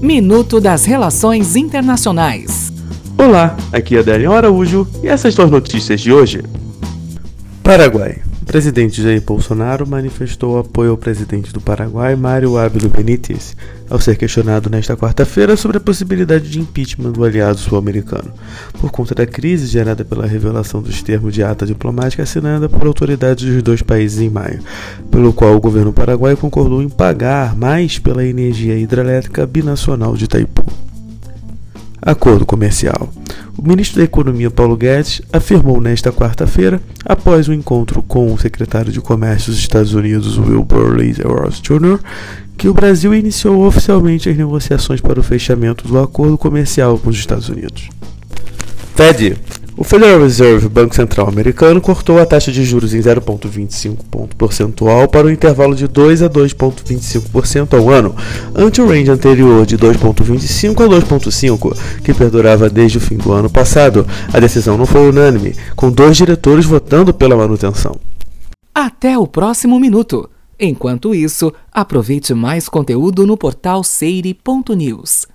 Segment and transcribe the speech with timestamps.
[0.00, 2.70] Minuto das Relações Internacionais.
[3.16, 6.44] Olá, aqui é Adélio Araújo e essas são as notícias de hoje.
[7.62, 8.25] Paraguai.
[8.46, 13.56] Presidente Jair Bolsonaro manifestou apoio ao presidente do Paraguai, Mário Ábilo Benítez,
[13.90, 18.32] ao ser questionado nesta quarta-feira sobre a possibilidade de impeachment do aliado sul-americano,
[18.80, 23.52] por conta da crise gerada pela revelação dos termos de ata diplomática assinada por autoridades
[23.52, 24.60] dos dois países em maio,
[25.10, 30.64] pelo qual o governo paraguaio concordou em pagar mais pela energia hidrelétrica binacional de Itaipu.
[32.00, 33.12] Acordo comercial.
[33.58, 38.92] O ministro da Economia Paulo Guedes afirmou nesta quarta-feira, após um encontro com o secretário
[38.92, 41.98] de Comércio dos Estados Unidos, Wilbur Lee Ross Jr.,
[42.56, 47.16] que o Brasil iniciou oficialmente as negociações para o fechamento do acordo comercial com os
[47.16, 47.88] Estados Unidos.
[48.94, 49.36] Fed
[49.76, 55.06] o Federal Reserve, Banco Central Americano, cortou a taxa de juros em 0,25 ponto percentual
[55.06, 58.16] para o intervalo de 2 a 2,25% ao ano,
[58.54, 63.50] ante o range anterior de 2,25 a 2,5, que perdurava desde o fim do ano
[63.50, 64.06] passado.
[64.32, 67.96] A decisão não foi unânime, com dois diretores votando pela manutenção.
[68.74, 70.30] Até o próximo minuto.
[70.58, 75.26] Enquanto isso, aproveite mais conteúdo no portal seire.news.